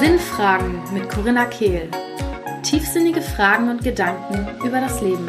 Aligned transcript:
Sinnfragen 0.00 0.82
mit 0.94 1.10
Corinna 1.10 1.44
Kehl. 1.46 1.90
Tiefsinnige 2.62 3.20
Fragen 3.20 3.68
und 3.68 3.82
Gedanken 3.84 4.48
über 4.66 4.80
das 4.80 5.02
Leben. 5.02 5.28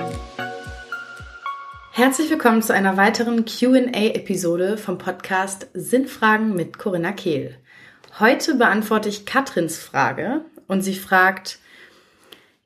Herzlich 1.91 2.29
willkommen 2.29 2.62
zu 2.62 2.73
einer 2.73 2.96
weiteren 2.96 3.43
QA-Episode 3.46 4.78
vom 4.78 4.97
Podcast 4.97 5.67
Sinnfragen 5.73 6.55
mit 6.55 6.77
Corinna 6.77 7.11
Kehl. 7.11 7.57
Heute 8.20 8.55
beantworte 8.55 9.09
ich 9.09 9.25
Katrins 9.25 9.77
Frage 9.77 10.45
und 10.68 10.82
sie 10.82 10.95
fragt, 10.95 11.59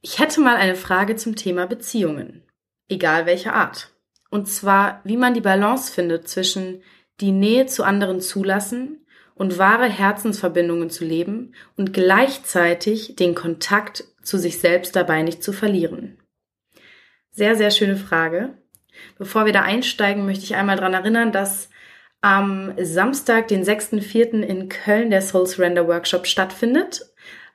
ich 0.02 0.20
hätte 0.20 0.40
mal 0.42 0.56
eine 0.56 0.76
Frage 0.76 1.16
zum 1.16 1.36
Thema 1.36 1.66
Beziehungen, 1.66 2.44
egal 2.90 3.26
welcher 3.26 3.54
Art. 3.54 3.92
Und 4.30 4.48
zwar, 4.48 5.02
wie 5.04 5.18
man 5.18 5.34
die 5.34 5.42
Balance 5.42 5.92
findet 5.92 6.28
zwischen 6.28 6.84
die 7.22 7.32
Nähe 7.32 7.66
zu 7.66 7.84
anderen 7.84 8.22
zulassen 8.22 9.06
und 9.36 9.58
wahre 9.58 9.88
Herzensverbindungen 9.88 10.90
zu 10.90 11.06
leben 11.06 11.54
und 11.78 11.94
gleichzeitig 11.94 13.16
den 13.16 13.36
Kontakt 13.36 14.04
zu 14.22 14.38
sich 14.38 14.60
selbst 14.60 14.96
dabei 14.96 15.22
nicht 15.22 15.44
zu 15.44 15.54
verlieren. 15.54 16.18
Sehr, 17.32 17.56
sehr 17.56 17.72
schöne 17.72 17.96
Frage. 17.96 18.58
Bevor 19.18 19.46
wir 19.46 19.54
da 19.54 19.62
einsteigen, 19.62 20.26
möchte 20.26 20.44
ich 20.44 20.56
einmal 20.56 20.76
daran 20.76 20.94
erinnern, 20.94 21.32
dass 21.32 21.70
am 22.22 22.74
Samstag, 22.78 23.48
den 23.48 23.64
6.4. 23.64 24.42
in 24.42 24.68
Köln 24.68 25.10
der 25.10 25.22
Soul 25.22 25.48
Surrender 25.48 25.88
Workshop 25.88 26.28
stattfindet. 26.28 27.06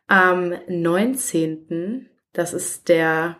Am 0.06 0.55
19., 0.69 2.08
das 2.33 2.55
ist 2.55 2.88
der 2.88 3.38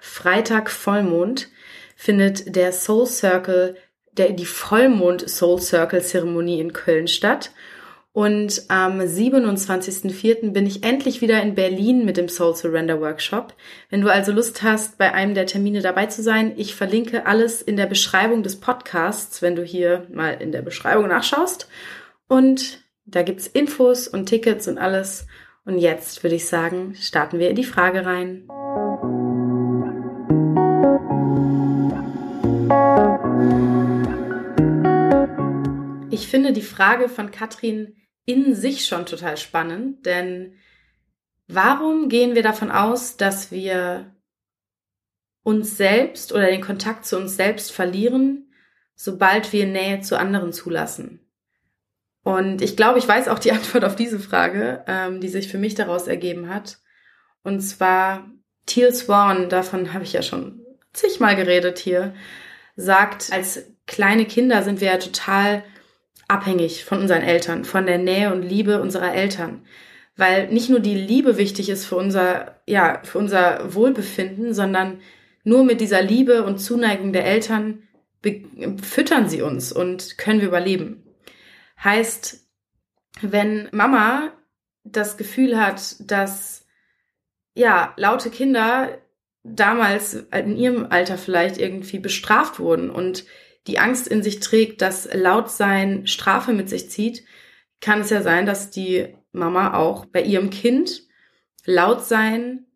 Freitag 0.00 0.70
Vollmond, 0.70 1.50
findet 1.94 2.56
der 2.56 2.72
Soul 2.72 3.06
Circle, 3.06 3.76
der, 4.12 4.30
die 4.30 4.46
Vollmond 4.46 5.28
Soul 5.28 5.60
Circle 5.60 6.02
Zeremonie 6.02 6.60
in 6.60 6.72
Köln 6.72 7.08
statt. 7.08 7.50
Und 8.14 8.64
am 8.68 9.00
27.04. 9.00 10.52
bin 10.52 10.66
ich 10.66 10.84
endlich 10.84 11.22
wieder 11.22 11.40
in 11.40 11.54
Berlin 11.54 12.04
mit 12.04 12.18
dem 12.18 12.28
Soul 12.28 12.54
Surrender 12.54 13.00
Workshop. 13.00 13.54
Wenn 13.88 14.02
du 14.02 14.12
also 14.12 14.32
Lust 14.32 14.62
hast, 14.62 14.98
bei 14.98 15.14
einem 15.14 15.34
der 15.34 15.46
Termine 15.46 15.80
dabei 15.80 16.06
zu 16.06 16.22
sein, 16.22 16.52
ich 16.56 16.74
verlinke 16.74 17.24
alles 17.24 17.62
in 17.62 17.76
der 17.76 17.86
Beschreibung 17.86 18.42
des 18.42 18.60
Podcasts, 18.60 19.40
wenn 19.40 19.56
du 19.56 19.64
hier 19.64 20.06
mal 20.12 20.32
in 20.32 20.52
der 20.52 20.60
Beschreibung 20.60 21.08
nachschaust. 21.08 21.68
Und 22.28 22.82
da 23.06 23.22
gibt's 23.22 23.46
Infos 23.46 24.08
und 24.08 24.26
Tickets 24.26 24.68
und 24.68 24.76
alles. 24.76 25.26
Und 25.64 25.78
jetzt 25.78 26.22
würde 26.22 26.36
ich 26.36 26.46
sagen, 26.46 26.94
starten 27.00 27.38
wir 27.38 27.48
in 27.48 27.56
die 27.56 27.64
Frage 27.64 28.04
rein. 28.04 28.46
Ich 36.12 36.28
finde 36.28 36.52
die 36.52 36.60
Frage 36.60 37.08
von 37.08 37.30
Katrin 37.30 37.96
in 38.26 38.54
sich 38.54 38.84
schon 38.84 39.06
total 39.06 39.38
spannend, 39.38 40.04
denn 40.04 40.58
warum 41.48 42.10
gehen 42.10 42.34
wir 42.34 42.42
davon 42.42 42.70
aus, 42.70 43.16
dass 43.16 43.50
wir 43.50 44.14
uns 45.42 45.78
selbst 45.78 46.30
oder 46.32 46.48
den 46.48 46.60
Kontakt 46.60 47.06
zu 47.06 47.16
uns 47.16 47.36
selbst 47.36 47.72
verlieren, 47.72 48.52
sobald 48.94 49.54
wir 49.54 49.64
Nähe 49.64 50.02
zu 50.02 50.18
anderen 50.18 50.52
zulassen? 50.52 51.26
Und 52.22 52.60
ich 52.60 52.76
glaube, 52.76 52.98
ich 52.98 53.08
weiß 53.08 53.28
auch 53.28 53.38
die 53.38 53.52
Antwort 53.58 53.86
auf 53.86 53.96
diese 53.96 54.20
Frage, 54.20 54.84
ähm, 54.86 55.18
die 55.22 55.28
sich 55.28 55.48
für 55.48 55.58
mich 55.58 55.76
daraus 55.76 56.08
ergeben 56.08 56.50
hat. 56.50 56.78
Und 57.42 57.62
zwar 57.62 58.30
Teal 58.66 58.92
Swan, 58.92 59.48
davon 59.48 59.94
habe 59.94 60.04
ich 60.04 60.12
ja 60.12 60.20
schon 60.20 60.62
zigmal 60.92 61.36
geredet 61.36 61.78
hier, 61.78 62.14
sagt, 62.76 63.32
als 63.32 63.64
kleine 63.86 64.26
Kinder 64.26 64.62
sind 64.62 64.82
wir 64.82 64.88
ja 64.88 64.98
total 64.98 65.64
abhängig 66.32 66.84
von 66.84 67.00
unseren 67.00 67.22
Eltern, 67.22 67.64
von 67.64 67.84
der 67.86 67.98
Nähe 67.98 68.32
und 68.32 68.42
Liebe 68.42 68.80
unserer 68.80 69.14
Eltern. 69.14 69.66
Weil 70.16 70.48
nicht 70.48 70.70
nur 70.70 70.80
die 70.80 70.94
Liebe 70.94 71.36
wichtig 71.36 71.68
ist 71.68 71.84
für 71.84 71.96
unser, 71.96 72.60
ja, 72.66 73.00
für 73.04 73.18
unser 73.18 73.74
Wohlbefinden, 73.74 74.54
sondern 74.54 75.00
nur 75.44 75.64
mit 75.64 75.80
dieser 75.80 76.02
Liebe 76.02 76.44
und 76.44 76.58
Zuneigung 76.58 77.12
der 77.12 77.26
Eltern 77.26 77.82
füttern 78.82 79.28
sie 79.28 79.42
uns 79.42 79.72
und 79.72 80.16
können 80.16 80.40
wir 80.40 80.48
überleben. 80.48 81.02
Heißt, 81.82 82.46
wenn 83.20 83.68
Mama 83.72 84.32
das 84.84 85.16
Gefühl 85.16 85.60
hat, 85.60 85.96
dass 86.10 86.66
ja, 87.54 87.92
laute 87.96 88.30
Kinder 88.30 88.98
damals 89.42 90.14
in 90.14 90.56
ihrem 90.56 90.86
Alter 90.90 91.18
vielleicht 91.18 91.58
irgendwie 91.58 91.98
bestraft 91.98 92.60
wurden 92.60 92.90
und 92.90 93.24
die 93.66 93.78
Angst 93.78 94.08
in 94.08 94.22
sich 94.22 94.40
trägt, 94.40 94.82
dass 94.82 95.08
Lautsein 95.12 96.06
Strafe 96.06 96.52
mit 96.52 96.68
sich 96.68 96.90
zieht, 96.90 97.24
kann 97.80 98.00
es 98.00 98.10
ja 98.10 98.22
sein, 98.22 98.46
dass 98.46 98.70
die 98.70 99.14
Mama 99.32 99.74
auch 99.74 100.06
bei 100.06 100.22
ihrem 100.22 100.50
Kind 100.50 101.02
Lautsein 101.64 102.66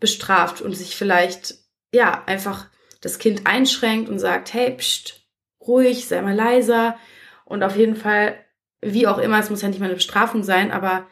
bestraft 0.00 0.60
und 0.62 0.74
sich 0.74 0.96
vielleicht, 0.96 1.54
ja, 1.94 2.24
einfach 2.26 2.68
das 3.00 3.18
Kind 3.18 3.46
einschränkt 3.46 4.08
und 4.08 4.18
sagt, 4.18 4.52
hey, 4.52 4.76
pst, 4.76 5.26
ruhig, 5.60 6.06
sei 6.06 6.22
mal 6.22 6.34
leiser 6.34 6.98
und 7.44 7.62
auf 7.62 7.76
jeden 7.76 7.96
Fall, 7.96 8.38
wie 8.80 9.06
auch 9.06 9.18
immer, 9.18 9.38
es 9.38 9.50
muss 9.50 9.62
ja 9.62 9.68
nicht 9.68 9.80
mal 9.80 9.86
eine 9.86 9.94
Bestrafung 9.94 10.42
sein, 10.42 10.72
aber 10.72 11.06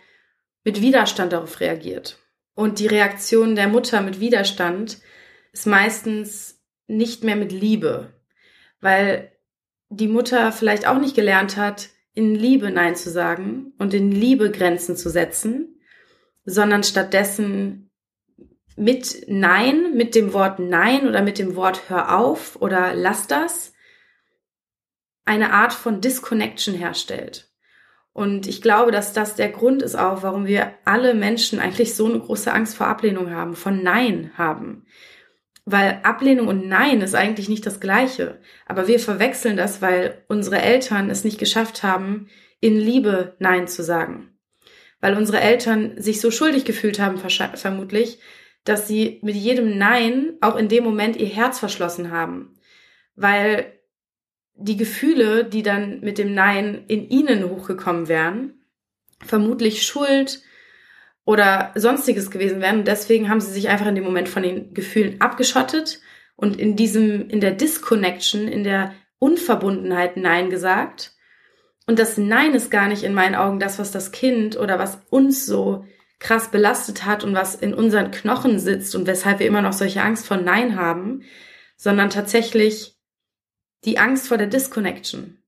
mit 0.65 0.81
Widerstand 0.81 1.33
darauf 1.33 1.61
reagiert. 1.61 2.19
Und 2.55 2.79
die 2.79 2.87
Reaktion 2.87 3.55
der 3.55 3.69
Mutter 3.69 4.01
mit 4.01 4.21
Widerstand 4.21 4.99
ist 5.53 5.67
meistens 5.67 6.61
nicht 6.87 7.25
mehr 7.25 7.37
mit 7.37 7.53
Liebe, 7.53 8.13
weil 8.81 9.33
die 9.89 10.09
Mutter 10.09 10.53
vielleicht 10.53 10.87
auch 10.87 10.99
nicht 10.99 11.15
gelernt 11.15 11.57
hat, 11.57 11.91
in 12.15 12.35
Liebe 12.35 12.71
Nein 12.71 12.97
zu 12.97 13.11
sagen 13.11 13.73
und 13.79 13.95
in 13.95 14.11
Liebe 14.11 14.51
Grenzen 14.51 14.97
zu 14.97 15.11
setzen, 15.11 15.81
sondern 16.45 16.83
stattdessen 16.83 17.91
mit 18.77 19.25
Nein, 19.29 19.95
mit 19.95 20.15
dem 20.15 20.33
Wort 20.33 20.59
Nein 20.59 21.09
oder 21.09 21.23
mit 21.23 21.39
dem 21.39 21.55
Wort 21.57 21.89
Hör 21.89 22.17
auf 22.19 22.61
oder 22.61 22.95
lass 22.95 23.27
das, 23.27 23.73
eine 25.25 25.53
Art 25.53 25.73
von 25.73 26.01
Disconnection 26.01 26.75
herstellt. 26.75 27.51
Und 28.13 28.49
ich 28.49 28.61
glaube, 28.61 28.91
dass 28.91 29.13
das 29.13 29.37
der 29.37 29.51
Grund 29.51 29.83
ist 29.83 29.95
auch, 29.95 30.23
warum 30.23 30.47
wir 30.47 30.75
alle 30.85 31.15
Menschen 31.15 31.61
eigentlich 31.61 31.95
so 31.95 32.07
eine 32.07 32.19
große 32.19 32.53
Angst 32.53 32.77
vor 32.77 32.89
Ablehnung 32.89 33.31
haben, 33.31 33.55
von 33.55 33.83
Nein 33.83 34.33
haben. 34.37 34.87
Weil 35.71 36.01
Ablehnung 36.03 36.49
und 36.49 36.67
Nein 36.67 37.01
ist 37.01 37.15
eigentlich 37.15 37.49
nicht 37.49 37.65
das 37.65 37.79
Gleiche. 37.79 38.41
Aber 38.67 38.89
wir 38.89 38.99
verwechseln 38.99 39.57
das, 39.57 39.81
weil 39.81 40.25
unsere 40.27 40.61
Eltern 40.61 41.11
es 41.11 41.23
nicht 41.23 41.39
geschafft 41.39 41.85
haben, 41.85 42.29
in 42.61 42.77
Liebe 42.77 43.37
Nein 43.39 43.69
zu 43.69 43.85
sagen. 43.85 44.37
Weil 45.01 45.17
unsere 45.17 45.41
Eltern 45.41 46.01
sich 46.01 46.21
so 46.21 46.31
schuldig 46.31 46.65
gefühlt 46.65 46.99
haben, 46.99 47.19
vermutlich, 47.19 48.19
dass 48.65 48.89
sie 48.89 49.21
mit 49.23 49.37
jedem 49.37 49.79
Nein 49.79 50.33
auch 50.41 50.57
in 50.57 50.69
dem 50.69 50.83
Moment 50.83 51.17
ihr 51.17 51.29
Herz 51.29 51.61
verschlossen 51.61 52.11
haben. 52.11 52.55
Weil 53.15 53.73
die 54.55 54.77
Gefühle, 54.77 55.45
die 55.45 55.63
dann 55.63 56.01
mit 56.01 56.19
dem 56.19 56.35
Nein 56.35 56.85
in 56.89 57.09
ihnen 57.09 57.49
hochgekommen 57.49 58.09
wären, 58.09 58.65
vermutlich 59.25 59.87
Schuld, 59.87 60.43
oder 61.31 61.71
sonstiges 61.77 62.33
gewesen 62.33 62.61
wären. 62.61 62.81
Und 62.81 62.89
deswegen 62.89 63.29
haben 63.29 63.41
sie 63.41 63.53
sich 63.53 63.69
einfach 63.69 63.87
in 63.87 63.95
dem 63.95 64.03
Moment 64.03 64.29
von 64.29 64.43
den 64.43 64.75
Gefühlen 64.75 65.21
abgeschottet 65.21 66.01
und 66.35 66.59
in 66.59 66.75
diesem, 66.75 67.29
in 67.29 67.41
der 67.41 67.53
Disconnection, 67.53 68.49
in 68.49 68.65
der 68.65 68.95
Unverbundenheit 69.21 70.17
Nein 70.17 70.51
gesagt. 70.51 71.13
Und 71.87 72.01
das 72.01 72.19
Nein 72.19 72.55
ist 72.55 72.69
gar 72.73 72.89
nicht 72.89 73.05
in 73.05 73.15
meinen 73.15 73.37
Augen 73.37 73.61
das, 73.61 73.79
was 73.79 73.93
das 73.93 74.11
Kind 74.11 74.57
oder 74.57 74.81
was 74.81 75.03
uns 75.09 75.47
so 75.47 75.85
krass 76.19 76.51
belastet 76.51 77.07
hat 77.07 77.23
und 77.23 77.33
was 77.33 77.55
in 77.55 77.75
unseren 77.75 78.11
Knochen 78.11 78.59
sitzt 78.59 78.97
und 78.97 79.07
weshalb 79.07 79.39
wir 79.39 79.47
immer 79.47 79.63
noch 79.63 79.73
solche 79.73 80.03
Angst 80.03 80.27
vor 80.27 80.37
Nein 80.37 80.75
haben, 80.75 81.23
sondern 81.77 82.11
tatsächlich 82.11 82.97
die 83.85 83.99
Angst 83.99 84.27
vor 84.27 84.37
der 84.37 84.49
Disconnection. 84.49 85.39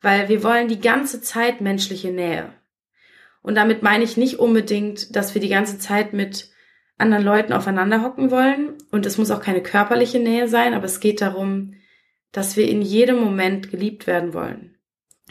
Weil 0.00 0.28
wir 0.28 0.42
wollen 0.42 0.66
die 0.66 0.80
ganze 0.80 1.20
Zeit 1.22 1.60
menschliche 1.60 2.10
Nähe. 2.10 2.52
Und 3.42 3.54
damit 3.54 3.82
meine 3.82 4.04
ich 4.04 4.16
nicht 4.16 4.38
unbedingt, 4.38 5.14
dass 5.16 5.34
wir 5.34 5.40
die 5.40 5.48
ganze 5.48 5.78
Zeit 5.78 6.12
mit 6.12 6.50
anderen 6.98 7.24
Leuten 7.24 7.52
aufeinander 7.52 8.02
hocken 8.02 8.30
wollen. 8.30 8.74
Und 8.90 9.06
es 9.06 9.18
muss 9.18 9.30
auch 9.30 9.40
keine 9.40 9.62
körperliche 9.62 10.18
Nähe 10.18 10.48
sein, 10.48 10.74
aber 10.74 10.84
es 10.84 11.00
geht 11.00 11.20
darum, 11.20 11.74
dass 12.32 12.56
wir 12.56 12.68
in 12.68 12.82
jedem 12.82 13.18
Moment 13.18 13.70
geliebt 13.70 14.06
werden 14.06 14.34
wollen. 14.34 14.76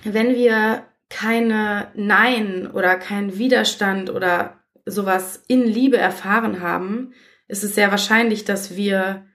Wenn 0.03 0.35
wir 0.35 0.85
keine 1.09 1.91
Nein 1.95 2.69
oder 2.71 2.95
keinen 2.97 3.37
Widerstand 3.37 4.09
oder 4.09 4.59
sowas 4.85 5.43
in 5.47 5.63
Liebe 5.63 5.97
erfahren 5.97 6.61
haben, 6.61 7.13
ist 7.47 7.63
es 7.63 7.75
sehr 7.75 7.91
wahrscheinlich, 7.91 8.45
dass 8.45 8.75
wir 8.75 9.25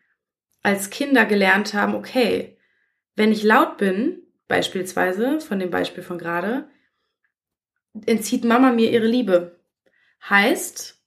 als 0.62 0.90
Kinder 0.90 1.26
gelernt 1.26 1.74
haben, 1.74 1.94
okay, 1.94 2.58
wenn 3.16 3.32
ich 3.32 3.42
laut 3.42 3.76
bin, 3.76 4.22
beispielsweise 4.48 5.40
von 5.40 5.58
dem 5.58 5.70
Beispiel 5.70 6.02
von 6.02 6.18
gerade, 6.18 6.68
entzieht 8.06 8.44
Mama 8.44 8.72
mir 8.72 8.90
ihre 8.90 9.06
Liebe. 9.06 9.60
Heißt, 10.28 11.00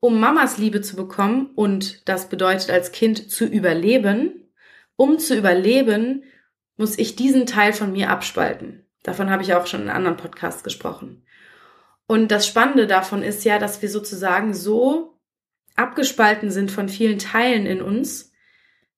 um 0.00 0.20
Mamas 0.20 0.58
Liebe 0.58 0.80
zu 0.80 0.96
bekommen 0.96 1.50
und 1.54 2.08
das 2.08 2.28
bedeutet 2.28 2.70
als 2.70 2.92
Kind 2.92 3.30
zu 3.30 3.44
überleben, 3.44 4.52
um 4.96 5.18
zu 5.18 5.36
überleben, 5.36 6.24
muss 6.76 6.98
ich 6.98 7.16
diesen 7.16 7.46
Teil 7.46 7.72
von 7.72 7.92
mir 7.92 8.10
abspalten. 8.10 8.86
Davon 9.02 9.30
habe 9.30 9.42
ich 9.42 9.54
auch 9.54 9.66
schon 9.66 9.82
in 9.82 9.88
anderen 9.88 10.16
Podcasts 10.16 10.62
gesprochen. 10.62 11.24
Und 12.06 12.30
das 12.30 12.46
Spannende 12.46 12.86
davon 12.86 13.22
ist 13.22 13.44
ja, 13.44 13.58
dass 13.58 13.82
wir 13.82 13.88
sozusagen 13.88 14.54
so 14.54 15.18
abgespalten 15.74 16.50
sind 16.50 16.70
von 16.70 16.88
vielen 16.88 17.18
Teilen 17.18 17.66
in 17.66 17.82
uns, 17.82 18.32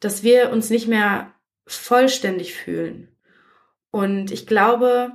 dass 0.01 0.23
wir 0.23 0.51
uns 0.51 0.71
nicht 0.71 0.89
mehr 0.89 1.35
vollständig 1.67 2.55
fühlen. 2.55 3.09
Und 3.91 4.31
ich 4.31 4.47
glaube, 4.47 5.13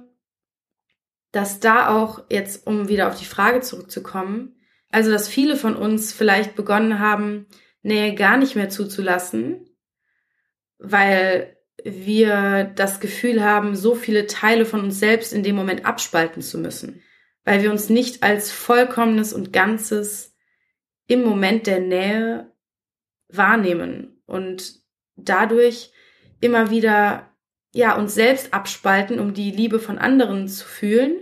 dass 1.33 1.59
da 1.59 1.89
auch 1.89 2.23
jetzt, 2.29 2.65
um 2.67 2.87
wieder 2.87 3.09
auf 3.09 3.19
die 3.19 3.25
Frage 3.25 3.59
zurückzukommen, 3.59 4.55
also 4.89 5.11
dass 5.11 5.27
viele 5.27 5.57
von 5.57 5.75
uns 5.75 6.13
vielleicht 6.13 6.55
begonnen 6.55 6.99
haben, 6.99 7.47
Nähe 7.81 8.13
gar 8.15 8.37
nicht 8.37 8.55
mehr 8.55 8.69
zuzulassen, 8.69 9.67
weil 10.77 11.57
wir 11.83 12.71
das 12.75 12.99
Gefühl 12.99 13.43
haben, 13.43 13.75
so 13.75 13.95
viele 13.95 14.27
Teile 14.27 14.65
von 14.65 14.81
uns 14.81 14.99
selbst 14.99 15.33
in 15.33 15.43
dem 15.43 15.55
Moment 15.55 15.85
abspalten 15.85 16.43
zu 16.43 16.59
müssen, 16.59 17.01
weil 17.43 17.63
wir 17.63 17.71
uns 17.71 17.89
nicht 17.89 18.21
als 18.21 18.51
vollkommenes 18.51 19.33
und 19.33 19.51
Ganzes 19.51 20.35
im 21.07 21.23
Moment 21.23 21.65
der 21.65 21.79
Nähe 21.79 22.53
wahrnehmen 23.27 24.21
und 24.27 24.81
dadurch 25.15 25.91
immer 26.41 26.69
wieder 26.69 27.32
ja 27.73 27.97
uns 27.97 28.13
selbst 28.13 28.53
abspalten, 28.53 29.19
um 29.19 29.33
die 29.33 29.51
Liebe 29.51 29.79
von 29.79 29.97
anderen 29.97 30.47
zu 30.47 30.65
fühlen, 30.65 31.15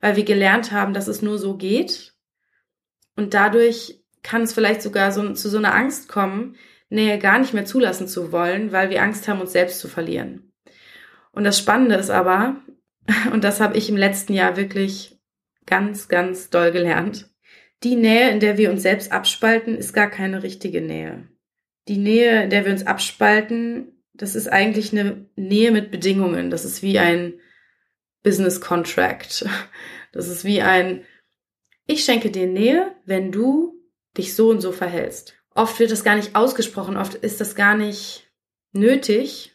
weil 0.00 0.16
wir 0.16 0.24
gelernt 0.24 0.72
haben, 0.72 0.94
dass 0.94 1.08
es 1.08 1.22
nur 1.22 1.38
so 1.38 1.56
geht. 1.56 2.14
Und 3.16 3.34
dadurch 3.34 4.02
kann 4.22 4.42
es 4.42 4.52
vielleicht 4.52 4.82
sogar 4.82 5.10
so, 5.10 5.32
zu 5.32 5.48
so 5.48 5.58
einer 5.58 5.74
Angst 5.74 6.08
kommen, 6.08 6.56
Nähe 6.90 7.18
gar 7.18 7.38
nicht 7.38 7.54
mehr 7.54 7.64
zulassen 7.64 8.08
zu 8.08 8.32
wollen, 8.32 8.72
weil 8.72 8.90
wir 8.90 9.02
Angst 9.02 9.26
haben, 9.28 9.40
uns 9.40 9.52
selbst 9.52 9.78
zu 9.78 9.88
verlieren. 9.88 10.52
Und 11.32 11.44
das 11.44 11.58
Spannende 11.58 11.94
ist 11.94 12.10
aber, 12.10 12.56
und 13.32 13.44
das 13.44 13.60
habe 13.60 13.76
ich 13.76 13.88
im 13.88 13.96
letzten 13.96 14.34
Jahr 14.34 14.56
wirklich 14.56 15.18
ganz, 15.66 16.08
ganz 16.08 16.50
doll 16.50 16.72
gelernt, 16.72 17.30
die 17.82 17.96
Nähe, 17.96 18.30
in 18.30 18.40
der 18.40 18.58
wir 18.58 18.70
uns 18.70 18.82
selbst 18.82 19.10
abspalten, 19.10 19.76
ist 19.76 19.94
gar 19.94 20.10
keine 20.10 20.42
richtige 20.42 20.82
Nähe. 20.82 21.28
Die 21.88 21.96
Nähe, 21.96 22.42
in 22.42 22.50
der 22.50 22.66
wir 22.66 22.72
uns 22.72 22.86
abspalten, 22.86 23.99
das 24.20 24.34
ist 24.34 24.48
eigentlich 24.48 24.92
eine 24.92 25.24
Nähe 25.34 25.70
mit 25.70 25.90
Bedingungen. 25.90 26.50
Das 26.50 26.66
ist 26.66 26.82
wie 26.82 26.98
ein 26.98 27.40
Business 28.22 28.60
Contract. 28.60 29.46
Das 30.12 30.26
ist 30.26 30.44
wie 30.44 30.60
ein, 30.60 31.04
ich 31.86 32.02
schenke 32.02 32.32
dir 32.32 32.48
Nähe, 32.48 32.96
wenn 33.04 33.30
du 33.30 33.80
dich 34.18 34.34
so 34.34 34.48
und 34.48 34.60
so 34.60 34.72
verhältst. 34.72 35.36
Oft 35.54 35.78
wird 35.78 35.92
das 35.92 36.02
gar 36.02 36.16
nicht 36.16 36.34
ausgesprochen, 36.34 36.96
oft 36.96 37.14
ist 37.14 37.40
das 37.40 37.54
gar 37.54 37.76
nicht 37.76 38.28
nötig 38.72 39.54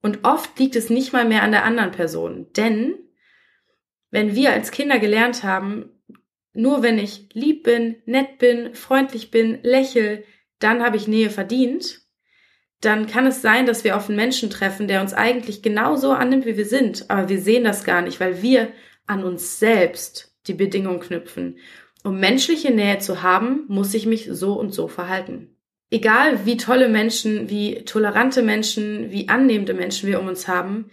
und 0.00 0.20
oft 0.24 0.58
liegt 0.58 0.74
es 0.74 0.88
nicht 0.88 1.12
mal 1.12 1.26
mehr 1.26 1.42
an 1.42 1.52
der 1.52 1.66
anderen 1.66 1.90
Person. 1.90 2.50
Denn 2.56 2.94
wenn 4.10 4.34
wir 4.34 4.54
als 4.54 4.70
Kinder 4.70 4.98
gelernt 4.98 5.42
haben, 5.42 5.90
nur 6.54 6.82
wenn 6.82 6.98
ich 6.98 7.28
lieb 7.34 7.64
bin, 7.64 7.96
nett 8.06 8.38
bin, 8.38 8.74
freundlich 8.74 9.30
bin, 9.30 9.62
lächel, 9.62 10.24
dann 10.60 10.82
habe 10.82 10.96
ich 10.96 11.08
Nähe 11.08 11.28
verdient, 11.28 12.00
dann 12.80 13.06
kann 13.06 13.26
es 13.26 13.42
sein, 13.42 13.66
dass 13.66 13.84
wir 13.84 13.96
auf 13.96 14.08
einen 14.08 14.16
Menschen 14.16 14.48
treffen, 14.48 14.88
der 14.88 15.02
uns 15.02 15.12
eigentlich 15.12 15.62
genauso 15.62 16.12
annimmt, 16.12 16.46
wie 16.46 16.56
wir 16.56 16.64
sind, 16.64 17.10
aber 17.10 17.28
wir 17.28 17.40
sehen 17.40 17.64
das 17.64 17.84
gar 17.84 18.02
nicht, 18.02 18.20
weil 18.20 18.42
wir 18.42 18.68
an 19.06 19.22
uns 19.22 19.58
selbst 19.58 20.34
die 20.46 20.54
Bedingungen 20.54 21.00
knüpfen. 21.00 21.58
Um 22.02 22.18
menschliche 22.18 22.70
Nähe 22.70 22.98
zu 22.98 23.22
haben, 23.22 23.64
muss 23.68 23.92
ich 23.92 24.06
mich 24.06 24.28
so 24.30 24.54
und 24.54 24.72
so 24.72 24.88
verhalten. 24.88 25.54
Egal 25.90 26.46
wie 26.46 26.56
tolle 26.56 26.88
Menschen, 26.88 27.50
wie 27.50 27.84
tolerante 27.84 28.42
Menschen, 28.42 29.10
wie 29.10 29.28
annehmende 29.28 29.74
Menschen 29.74 30.08
wir 30.08 30.20
um 30.20 30.28
uns 30.28 30.48
haben, 30.48 30.90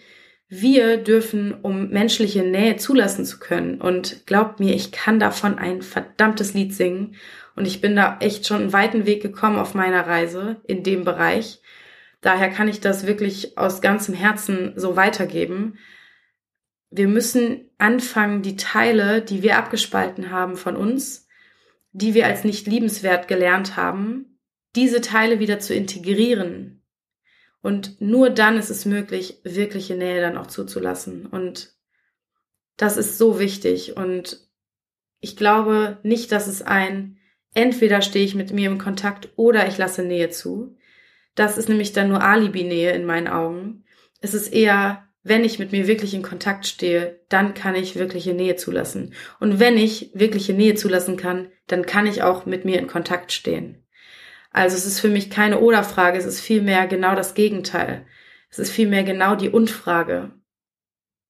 wir 0.49 0.97
dürfen, 0.97 1.53
um 1.61 1.89
menschliche 1.89 2.43
Nähe 2.43 2.77
zulassen 2.77 3.25
zu 3.25 3.39
können. 3.39 3.81
Und 3.81 4.25
glaubt 4.25 4.59
mir, 4.59 4.73
ich 4.73 4.91
kann 4.91 5.19
davon 5.19 5.57
ein 5.57 5.81
verdammtes 5.81 6.53
Lied 6.53 6.73
singen. 6.73 7.15
Und 7.55 7.65
ich 7.65 7.81
bin 7.81 7.95
da 7.95 8.17
echt 8.19 8.47
schon 8.47 8.61
einen 8.61 8.73
weiten 8.73 9.05
Weg 9.05 9.21
gekommen 9.21 9.57
auf 9.57 9.73
meiner 9.73 10.07
Reise 10.07 10.61
in 10.65 10.83
dem 10.83 11.03
Bereich. 11.03 11.61
Daher 12.21 12.49
kann 12.49 12.67
ich 12.67 12.79
das 12.79 13.05
wirklich 13.05 13.57
aus 13.57 13.81
ganzem 13.81 14.13
Herzen 14.13 14.73
so 14.75 14.95
weitergeben. 14.95 15.77
Wir 16.89 17.07
müssen 17.07 17.69
anfangen, 17.77 18.41
die 18.41 18.55
Teile, 18.55 19.21
die 19.21 19.43
wir 19.43 19.57
abgespalten 19.57 20.31
haben 20.31 20.55
von 20.55 20.75
uns, 20.75 21.27
die 21.91 22.13
wir 22.13 22.25
als 22.25 22.43
nicht 22.43 22.67
liebenswert 22.67 23.27
gelernt 23.27 23.75
haben, 23.75 24.39
diese 24.75 25.01
Teile 25.01 25.39
wieder 25.39 25.59
zu 25.59 25.73
integrieren. 25.73 26.76
Und 27.61 27.99
nur 28.01 28.29
dann 28.29 28.57
ist 28.57 28.69
es 28.69 28.85
möglich, 28.85 29.39
wirkliche 29.43 29.95
Nähe 29.95 30.21
dann 30.21 30.37
auch 30.37 30.47
zuzulassen. 30.47 31.25
Und 31.25 31.75
das 32.77 32.97
ist 32.97 33.17
so 33.17 33.39
wichtig. 33.39 33.97
Und 33.97 34.47
ich 35.19 35.35
glaube 35.35 35.97
nicht, 36.03 36.31
dass 36.31 36.47
es 36.47 36.61
ein 36.61 37.17
entweder 37.53 38.01
stehe 38.01 38.25
ich 38.25 38.35
mit 38.35 38.51
mir 38.51 38.69
im 38.69 38.77
Kontakt 38.77 39.29
oder 39.35 39.67
ich 39.67 39.77
lasse 39.77 40.03
Nähe 40.03 40.29
zu. 40.29 40.77
Das 41.33 41.57
ist 41.57 41.69
nämlich 41.69 41.93
dann 41.93 42.09
nur 42.09 42.21
Alibi-Nähe 42.21 42.91
in 42.91 43.05
meinen 43.05 43.27
Augen. 43.27 43.83
Es 44.21 44.33
ist 44.33 44.53
eher 44.53 45.07
wenn 45.27 45.43
ich 45.43 45.59
mit 45.59 45.73
mir 45.73 45.87
wirklich 45.87 46.13
in 46.13 46.21
Kontakt 46.21 46.65
stehe, 46.65 47.19
dann 47.27 47.53
kann 47.53 47.75
ich 47.75 47.97
wirkliche 47.97 48.33
Nähe 48.33 48.55
zulassen. 48.55 49.13
Und 49.41 49.59
wenn 49.59 49.77
ich 49.77 50.11
wirkliche 50.13 50.53
Nähe 50.53 50.75
zulassen 50.75 51.17
kann, 51.17 51.49
dann 51.67 51.85
kann 51.85 52.07
ich 52.07 52.23
auch 52.23 52.45
mit 52.45 52.63
mir 52.63 52.79
in 52.79 52.87
Kontakt 52.87 53.33
stehen. 53.33 53.83
Also 54.51 54.75
es 54.75 54.85
ist 54.85 54.99
für 54.99 55.09
mich 55.09 55.29
keine 55.29 55.59
Oder-Frage, 55.59 56.17
es 56.17 56.25
ist 56.25 56.41
vielmehr 56.41 56.87
genau 56.87 57.15
das 57.15 57.33
Gegenteil. 57.33 58.05
Es 58.49 58.59
ist 58.59 58.71
vielmehr 58.71 59.03
genau 59.03 59.35
die 59.35 59.49
Und-Frage. 59.49 60.31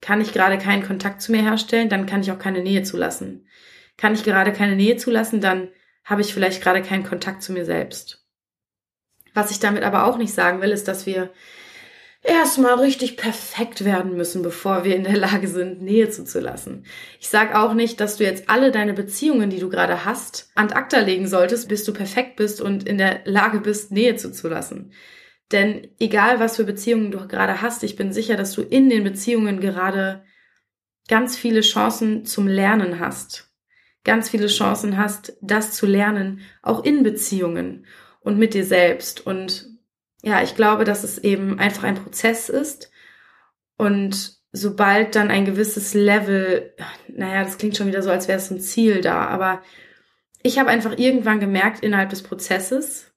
Kann 0.02 0.22
ich 0.22 0.34
gerade 0.34 0.58
keinen 0.58 0.84
Kontakt 0.84 1.22
zu 1.22 1.32
mir 1.32 1.42
herstellen, 1.42 1.90
dann 1.90 2.06
kann 2.06 2.22
ich 2.22 2.32
auch 2.32 2.40
keine 2.40 2.62
Nähe 2.62 2.84
zulassen. 2.84 3.48
Kann 3.98 4.14
ich 4.14 4.24
gerade 4.24 4.54
keine 4.54 4.76
Nähe 4.76 4.98
zulassen, 4.98 5.42
dann 5.42 5.70
habe 6.06 6.22
ich 6.22 6.34
vielleicht 6.34 6.62
gerade 6.62 6.82
keinen 6.82 7.04
Kontakt 7.04 7.42
zu 7.42 7.52
mir 7.52 7.66
selbst. 7.66 8.26
Was 9.34 9.52
ich 9.52 9.60
damit 9.60 9.84
aber 9.84 10.06
auch 10.06 10.18
nicht 10.18 10.34
sagen 10.34 10.62
will, 10.62 10.72
ist, 10.72 10.88
dass 10.88 11.06
wir 11.06 11.32
erstmal 12.28 12.76
richtig 12.76 13.18
perfekt 13.18 13.86
werden 13.86 14.16
müssen, 14.16 14.44
bevor 14.44 14.84
wir 14.84 14.96
in 14.96 15.06
der 15.06 15.18
Lage 15.18 15.48
sind, 15.48 15.82
Nähe 15.82 16.10
zuzulassen. 16.10 16.86
Ich 17.20 17.30
sage 17.30 17.58
auch 17.58 17.74
nicht, 17.74 18.00
dass 18.00 18.18
du 18.18 18.26
jetzt 18.26 18.50
alle 18.50 18.72
deine 18.72 18.94
Beziehungen, 18.94 19.50
die 19.50 19.60
du 19.60 19.70
gerade 19.70 20.06
hast, 20.06 20.52
an 20.54 20.72
acta 20.72 21.00
legen 21.00 21.28
solltest, 21.28 21.70
bis 21.70 21.84
du 21.86 21.94
perfekt 21.94 22.36
bist 22.36 22.62
und 22.62 22.88
in 22.88 22.98
der 22.98 23.22
Lage 23.26 23.62
bist, 23.62 23.92
Nähe 23.92 24.18
zuzulassen. 24.18 24.92
Denn 25.54 25.88
egal, 26.00 26.42
was 26.42 26.58
für 26.58 26.66
Beziehungen 26.66 27.12
du 27.12 27.26
gerade 27.28 27.62
hast, 27.62 27.84
ich 27.84 27.96
bin 27.96 28.12
sicher, 28.12 28.36
dass 28.36 28.52
du 28.52 28.62
in 28.62 28.90
den 28.90 29.06
Beziehungen 29.06 29.62
gerade 29.62 30.24
ganz 31.08 31.38
viele 31.38 31.62
Chancen 31.62 32.26
zum 32.26 32.48
Lernen 32.48 33.00
hast. 33.00 33.50
Ganz 34.04 34.30
viele 34.30 34.48
Chancen 34.48 34.98
hast, 34.98 35.38
das 35.42 35.72
zu 35.72 35.86
lernen, 35.86 36.42
auch 36.62 36.84
in 36.84 37.04
Beziehungen 37.04 37.86
und 38.20 38.38
mit 38.38 38.54
dir 38.54 38.66
selbst. 38.66 39.26
Und 39.26 39.77
ja, 40.28 40.44
ich 40.44 40.56
glaube, 40.56 40.84
dass 40.84 41.06
es 41.06 41.18
eben 41.20 41.58
einfach 41.58 41.84
ein 41.84 41.96
Prozess 41.96 42.50
ist 42.50 42.92
und 43.78 44.36
sobald 44.52 45.16
dann 45.16 45.32
ein 45.32 45.46
gewisses 45.46 45.94
Level, 45.94 46.76
naja, 47.08 47.46
das 47.46 47.58
klingt 47.58 47.78
schon 47.78 47.88
wieder 47.88 48.02
so, 48.02 48.12
als 48.12 48.28
wäre 48.28 48.38
es 48.38 48.52
ein 48.52 48.60
Ziel 48.60 49.00
da, 49.00 49.26
aber 49.26 49.62
ich 50.44 50.60
habe 50.60 50.70
einfach 50.70 50.98
irgendwann 50.98 51.40
gemerkt 51.40 51.82
innerhalb 51.82 52.10
des 52.10 52.24
Prozesses, 52.24 53.14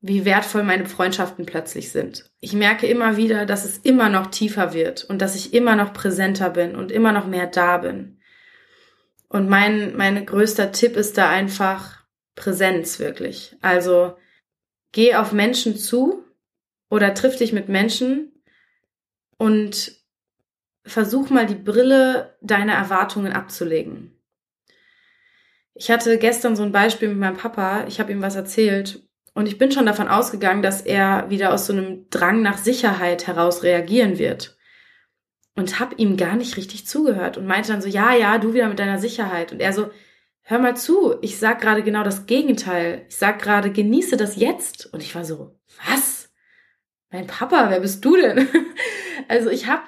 wie 0.00 0.24
wertvoll 0.24 0.62
meine 0.62 0.86
Freundschaften 0.86 1.44
plötzlich 1.44 1.92
sind. 1.92 2.30
Ich 2.40 2.54
merke 2.54 2.86
immer 2.86 3.18
wieder, 3.18 3.44
dass 3.44 3.66
es 3.66 3.76
immer 3.76 4.08
noch 4.08 4.28
tiefer 4.28 4.72
wird 4.72 5.04
und 5.04 5.20
dass 5.20 5.36
ich 5.36 5.52
immer 5.52 5.76
noch 5.76 5.92
präsenter 5.92 6.48
bin 6.48 6.74
und 6.74 6.90
immer 6.90 7.12
noch 7.12 7.26
mehr 7.26 7.46
da 7.46 7.76
bin. 7.76 8.18
Und 9.28 9.50
mein, 9.50 9.94
mein 9.94 10.24
größter 10.24 10.72
Tipp 10.72 10.96
ist 10.96 11.18
da 11.18 11.28
einfach 11.28 12.02
Präsenz 12.34 12.98
wirklich. 12.98 13.56
Also 13.60 14.16
geh 14.92 15.14
auf 15.14 15.32
Menschen 15.32 15.76
zu 15.76 16.24
oder 16.90 17.14
triff 17.14 17.36
dich 17.36 17.52
mit 17.52 17.68
Menschen 17.68 18.32
und 19.38 19.92
versuch 20.84 21.30
mal 21.30 21.46
die 21.46 21.54
Brille 21.54 22.36
deiner 22.40 22.74
Erwartungen 22.74 23.32
abzulegen. 23.32 24.16
Ich 25.74 25.90
hatte 25.90 26.18
gestern 26.18 26.56
so 26.56 26.62
ein 26.62 26.72
Beispiel 26.72 27.08
mit 27.08 27.18
meinem 27.18 27.36
Papa, 27.36 27.84
ich 27.86 28.00
habe 28.00 28.12
ihm 28.12 28.22
was 28.22 28.34
erzählt 28.34 29.08
und 29.32 29.46
ich 29.46 29.58
bin 29.58 29.70
schon 29.70 29.86
davon 29.86 30.08
ausgegangen, 30.08 30.62
dass 30.62 30.82
er 30.82 31.30
wieder 31.30 31.52
aus 31.54 31.66
so 31.66 31.72
einem 31.72 32.08
Drang 32.10 32.42
nach 32.42 32.58
Sicherheit 32.58 33.26
heraus 33.26 33.62
reagieren 33.62 34.18
wird. 34.18 34.56
Und 35.56 35.78
habe 35.78 35.94
ihm 35.96 36.16
gar 36.16 36.36
nicht 36.36 36.56
richtig 36.56 36.86
zugehört 36.86 37.36
und 37.36 37.46
meinte 37.46 37.72
dann 37.72 37.82
so, 37.82 37.88
ja, 37.88 38.14
ja, 38.14 38.38
du 38.38 38.54
wieder 38.54 38.68
mit 38.68 38.78
deiner 38.78 38.98
Sicherheit. 38.98 39.52
Und 39.52 39.60
er 39.60 39.72
so, 39.72 39.90
hör 40.50 40.58
mal 40.58 40.76
zu, 40.76 41.14
ich 41.22 41.38
sag 41.38 41.60
gerade 41.60 41.84
genau 41.84 42.02
das 42.02 42.26
Gegenteil. 42.26 43.06
Ich 43.08 43.16
sag 43.16 43.40
gerade, 43.40 43.70
genieße 43.70 44.16
das 44.16 44.34
jetzt. 44.34 44.92
Und 44.92 45.00
ich 45.00 45.14
war 45.14 45.24
so, 45.24 45.56
was? 45.86 46.28
Mein 47.10 47.28
Papa, 47.28 47.70
wer 47.70 47.80
bist 47.80 48.04
du 48.04 48.16
denn? 48.16 48.48
also 49.28 49.48
ich 49.48 49.68
habe 49.68 49.82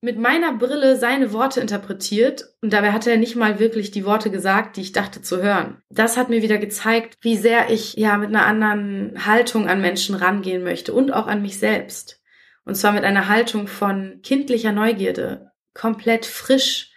mit 0.00 0.18
meiner 0.18 0.52
Brille 0.52 0.96
seine 0.96 1.32
Worte 1.32 1.60
interpretiert 1.60 2.44
und 2.60 2.72
dabei 2.72 2.92
hat 2.92 3.06
er 3.06 3.16
nicht 3.16 3.36
mal 3.36 3.60
wirklich 3.60 3.90
die 3.92 4.04
Worte 4.04 4.30
gesagt, 4.30 4.76
die 4.76 4.80
ich 4.80 4.92
dachte 4.92 5.22
zu 5.22 5.42
hören. 5.42 5.80
Das 5.90 6.16
hat 6.16 6.28
mir 6.28 6.42
wieder 6.42 6.58
gezeigt, 6.58 7.16
wie 7.20 7.36
sehr 7.36 7.70
ich 7.70 7.94
ja 7.94 8.16
mit 8.16 8.28
einer 8.28 8.46
anderen 8.46 9.26
Haltung 9.26 9.68
an 9.68 9.80
Menschen 9.80 10.14
rangehen 10.14 10.62
möchte 10.62 10.92
und 10.92 11.12
auch 11.12 11.26
an 11.28 11.42
mich 11.42 11.58
selbst. 11.58 12.20
Und 12.64 12.74
zwar 12.74 12.92
mit 12.92 13.04
einer 13.04 13.28
Haltung 13.28 13.66
von 13.66 14.20
kindlicher 14.22 14.72
Neugierde, 14.72 15.52
komplett 15.72 16.26
frisch 16.26 16.92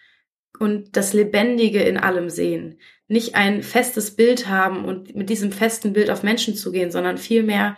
und 0.60 0.96
das 0.96 1.14
Lebendige 1.14 1.82
in 1.82 1.98
allem 1.98 2.30
sehen. 2.30 2.80
Nicht 3.08 3.36
ein 3.36 3.64
festes 3.64 4.16
Bild 4.16 4.48
haben 4.48 4.86
und 4.86 5.16
mit 5.16 5.30
diesem 5.30 5.52
festen 5.52 5.94
Bild 5.94 6.10
auf 6.10 6.24
Menschen 6.24 6.56
zu 6.56 6.72
gehen, 6.72 6.92
sondern 6.92 7.18
vielmehr 7.18 7.78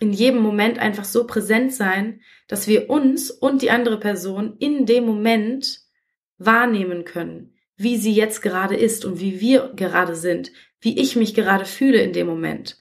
in 0.00 0.12
jedem 0.12 0.40
Moment 0.40 0.78
einfach 0.78 1.04
so 1.04 1.26
präsent 1.26 1.72
sein, 1.72 2.20
dass 2.46 2.68
wir 2.68 2.90
uns 2.90 3.30
und 3.30 3.62
die 3.62 3.70
andere 3.70 3.98
Person 3.98 4.56
in 4.58 4.86
dem 4.86 5.04
Moment 5.04 5.80
wahrnehmen 6.38 7.04
können, 7.04 7.54
wie 7.76 7.96
sie 7.96 8.12
jetzt 8.12 8.42
gerade 8.42 8.76
ist 8.76 9.04
und 9.04 9.20
wie 9.20 9.40
wir 9.40 9.72
gerade 9.74 10.14
sind, 10.14 10.52
wie 10.80 10.98
ich 11.00 11.16
mich 11.16 11.34
gerade 11.34 11.64
fühle 11.64 12.00
in 12.00 12.12
dem 12.12 12.26
Moment, 12.26 12.78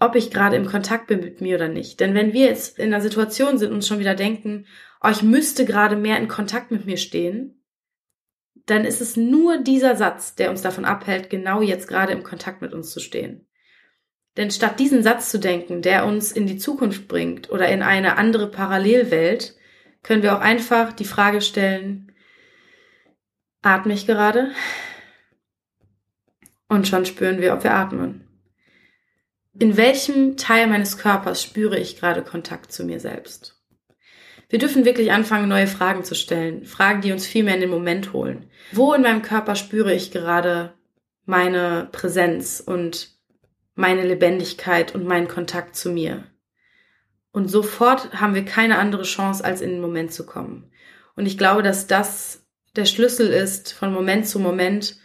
ob 0.00 0.14
ich 0.14 0.30
gerade 0.30 0.56
im 0.56 0.66
Kontakt 0.66 1.06
bin 1.06 1.20
mit 1.20 1.40
mir 1.40 1.56
oder 1.56 1.68
nicht. 1.68 2.00
Denn 2.00 2.14
wenn 2.14 2.32
wir 2.32 2.46
jetzt 2.46 2.78
in 2.78 2.92
einer 2.92 3.02
Situation 3.02 3.58
sind 3.58 3.72
und 3.72 3.84
schon 3.84 3.98
wieder 3.98 4.14
denken, 4.14 4.66
oh, 5.02 5.12
müsste 5.22 5.64
gerade 5.64 5.96
mehr 5.96 6.18
in 6.18 6.28
Kontakt 6.28 6.70
mit 6.70 6.86
mir 6.86 6.96
stehen, 6.96 7.57
dann 8.70 8.84
ist 8.84 9.00
es 9.00 9.16
nur 9.16 9.58
dieser 9.58 9.96
Satz, 9.96 10.34
der 10.34 10.50
uns 10.50 10.62
davon 10.62 10.84
abhält, 10.84 11.30
genau 11.30 11.62
jetzt 11.62 11.88
gerade 11.88 12.12
im 12.12 12.22
Kontakt 12.22 12.60
mit 12.60 12.74
uns 12.74 12.90
zu 12.90 13.00
stehen. 13.00 13.46
Denn 14.36 14.50
statt 14.50 14.78
diesen 14.78 15.02
Satz 15.02 15.30
zu 15.30 15.38
denken, 15.38 15.82
der 15.82 16.04
uns 16.06 16.32
in 16.32 16.46
die 16.46 16.58
Zukunft 16.58 17.08
bringt 17.08 17.50
oder 17.50 17.68
in 17.68 17.82
eine 17.82 18.16
andere 18.16 18.50
Parallelwelt, 18.50 19.56
können 20.02 20.22
wir 20.22 20.36
auch 20.36 20.40
einfach 20.40 20.92
die 20.92 21.06
Frage 21.06 21.40
stellen, 21.40 22.12
atme 23.62 23.94
ich 23.94 24.06
gerade? 24.06 24.52
Und 26.68 26.86
schon 26.86 27.06
spüren 27.06 27.40
wir, 27.40 27.54
ob 27.54 27.64
wir 27.64 27.72
atmen. 27.72 28.28
In 29.58 29.76
welchem 29.76 30.36
Teil 30.36 30.66
meines 30.66 30.98
Körpers 30.98 31.42
spüre 31.42 31.78
ich 31.78 31.98
gerade 31.98 32.22
Kontakt 32.22 32.70
zu 32.70 32.84
mir 32.84 33.00
selbst? 33.00 33.57
Wir 34.48 34.58
dürfen 34.58 34.84
wirklich 34.84 35.12
anfangen, 35.12 35.48
neue 35.48 35.66
Fragen 35.66 36.04
zu 36.04 36.14
stellen. 36.14 36.64
Fragen, 36.64 37.02
die 37.02 37.12
uns 37.12 37.26
viel 37.26 37.44
mehr 37.44 37.54
in 37.54 37.60
den 37.60 37.70
Moment 37.70 38.12
holen. 38.12 38.50
Wo 38.72 38.94
in 38.94 39.02
meinem 39.02 39.22
Körper 39.22 39.54
spüre 39.56 39.94
ich 39.94 40.10
gerade 40.10 40.72
meine 41.26 41.88
Präsenz 41.92 42.62
und 42.64 43.10
meine 43.74 44.06
Lebendigkeit 44.06 44.94
und 44.94 45.06
meinen 45.06 45.28
Kontakt 45.28 45.76
zu 45.76 45.90
mir. 45.90 46.24
Und 47.30 47.48
sofort 47.48 48.12
haben 48.14 48.34
wir 48.34 48.44
keine 48.44 48.78
andere 48.78 49.02
Chance, 49.02 49.44
als 49.44 49.60
in 49.60 49.70
den 49.70 49.80
Moment 49.80 50.12
zu 50.12 50.24
kommen. 50.24 50.70
Und 51.14 51.26
ich 51.26 51.36
glaube, 51.36 51.62
dass 51.62 51.86
das 51.86 52.46
der 52.74 52.86
Schlüssel 52.86 53.28
ist, 53.28 53.72
von 53.72 53.92
Moment 53.92 54.26
zu 54.26 54.40
Moment, 54.40 54.96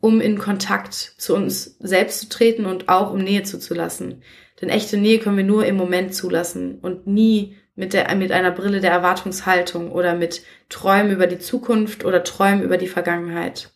um 0.00 0.20
in 0.20 0.38
Kontakt 0.38 0.92
zu 0.92 1.34
uns 1.34 1.76
selbst 1.78 2.20
zu 2.20 2.28
treten 2.28 2.66
und 2.66 2.90
auch 2.90 3.10
um 3.10 3.20
Nähe 3.20 3.44
zuzulassen. 3.44 4.22
Denn 4.60 4.68
echte 4.68 4.98
Nähe 4.98 5.18
können 5.18 5.38
wir 5.38 5.44
nur 5.44 5.64
im 5.64 5.76
Moment 5.76 6.14
zulassen 6.14 6.78
und 6.80 7.06
nie 7.06 7.56
mit, 7.76 7.92
der, 7.92 8.14
mit 8.14 8.32
einer 8.32 8.50
Brille 8.50 8.80
der 8.80 8.92
Erwartungshaltung 8.92 9.90
oder 9.90 10.14
mit 10.14 10.42
Träumen 10.68 11.12
über 11.12 11.26
die 11.26 11.38
Zukunft 11.38 12.04
oder 12.04 12.24
Träumen 12.24 12.62
über 12.62 12.76
die 12.76 12.88
Vergangenheit. 12.88 13.72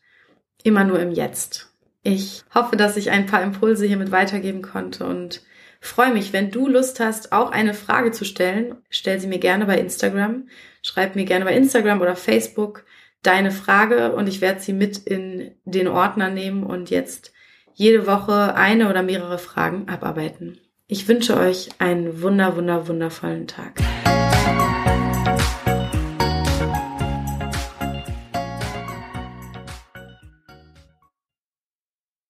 Immer 0.62 0.84
nur 0.84 1.00
im 1.00 1.10
Jetzt. 1.10 1.72
Ich 2.02 2.44
hoffe, 2.54 2.76
dass 2.76 2.96
ich 2.96 3.10
ein 3.10 3.26
paar 3.26 3.42
Impulse 3.42 3.86
hiermit 3.86 4.10
weitergeben 4.10 4.62
konnte 4.62 5.04
und 5.04 5.42
freue 5.80 6.12
mich, 6.12 6.32
wenn 6.32 6.50
du 6.50 6.68
Lust 6.68 7.00
hast, 7.00 7.32
auch 7.32 7.50
eine 7.50 7.74
Frage 7.74 8.12
zu 8.12 8.24
stellen. 8.24 8.76
Stell 8.88 9.20
sie 9.20 9.26
mir 9.26 9.38
gerne 9.38 9.66
bei 9.66 9.78
Instagram. 9.78 10.48
Schreib 10.82 11.16
mir 11.16 11.24
gerne 11.24 11.44
bei 11.44 11.54
Instagram 11.54 12.00
oder 12.00 12.16
Facebook 12.16 12.84
deine 13.22 13.50
Frage 13.50 14.12
und 14.14 14.28
ich 14.28 14.40
werde 14.40 14.60
sie 14.60 14.72
mit 14.72 14.98
in 14.98 15.54
den 15.64 15.88
Ordner 15.88 16.30
nehmen 16.30 16.62
und 16.62 16.90
jetzt 16.90 17.32
jede 17.74 18.06
Woche 18.06 18.54
eine 18.54 18.88
oder 18.88 19.02
mehrere 19.02 19.38
Fragen 19.38 19.88
abarbeiten. 19.88 20.60
Ich 20.90 21.06
wünsche 21.06 21.36
euch 21.36 21.68
einen 21.78 22.22
wunder, 22.22 22.56
wunder, 22.56 22.88
wundervollen 22.88 23.46
Tag. 23.46 23.74